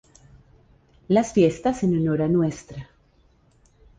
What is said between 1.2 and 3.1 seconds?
fiestas en honor a Ntra.